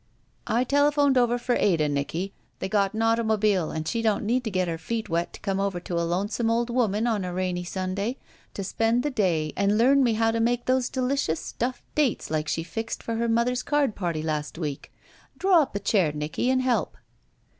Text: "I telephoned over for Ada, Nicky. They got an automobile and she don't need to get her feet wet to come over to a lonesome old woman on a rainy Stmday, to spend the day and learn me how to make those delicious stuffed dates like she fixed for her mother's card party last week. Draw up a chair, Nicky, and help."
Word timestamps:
"I 0.47 0.63
telephoned 0.63 1.15
over 1.15 1.37
for 1.37 1.53
Ada, 1.53 1.87
Nicky. 1.87 2.33
They 2.57 2.67
got 2.67 2.95
an 2.95 3.03
automobile 3.03 3.69
and 3.69 3.87
she 3.87 4.01
don't 4.01 4.25
need 4.25 4.43
to 4.45 4.49
get 4.49 4.67
her 4.67 4.79
feet 4.79 5.09
wet 5.09 5.31
to 5.33 5.39
come 5.41 5.59
over 5.59 5.79
to 5.81 5.93
a 5.93 6.01
lonesome 6.01 6.49
old 6.49 6.71
woman 6.71 7.05
on 7.05 7.23
a 7.23 7.31
rainy 7.31 7.63
Stmday, 7.63 8.15
to 8.55 8.63
spend 8.63 9.03
the 9.03 9.11
day 9.11 9.53
and 9.55 9.77
learn 9.77 10.03
me 10.03 10.13
how 10.13 10.31
to 10.31 10.39
make 10.39 10.65
those 10.65 10.89
delicious 10.89 11.39
stuffed 11.39 11.83
dates 11.93 12.31
like 12.31 12.47
she 12.47 12.63
fixed 12.63 13.03
for 13.03 13.17
her 13.17 13.29
mother's 13.29 13.61
card 13.61 13.93
party 13.93 14.23
last 14.23 14.57
week. 14.57 14.91
Draw 15.37 15.61
up 15.61 15.75
a 15.75 15.79
chair, 15.79 16.11
Nicky, 16.11 16.49
and 16.49 16.63
help." 16.63 16.97